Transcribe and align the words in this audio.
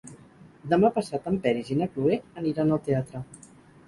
Demà 0.69 0.89
passat 0.95 1.27
en 1.31 1.37
Peris 1.43 1.69
i 1.75 1.77
na 1.81 1.87
Cloè 1.97 2.17
aniran 2.43 2.73
al 2.79 2.81
teatre. 2.89 3.23